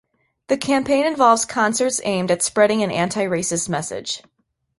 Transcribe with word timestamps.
The 0.47 0.57
campaign 0.57 1.05
involves 1.05 1.45
concerts 1.45 2.01
aimed 2.03 2.31
at 2.31 2.41
spreading 2.41 2.81
an 2.81 2.89
anti-racist 2.89 3.69
message. 3.69 4.23